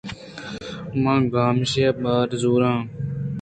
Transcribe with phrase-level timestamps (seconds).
[1.03, 2.79] من گامیشے بھا زُور آں